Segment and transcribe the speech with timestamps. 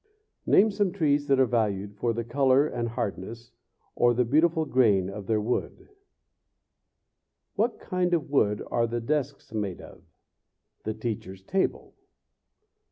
[0.47, 3.51] Name some trees that are valued for the color and hardness,
[3.93, 5.89] or the beautiful grain, of their wood.
[7.53, 10.01] What kind of wood are the desks made of?
[10.85, 11.93] The teacher's table?